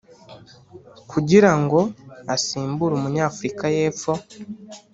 kugira 1.11 1.51
ngo 1.61 1.79
asimbure 2.35 2.93
Umunyafurika 2.95 3.65
y’Epfo 3.75 4.11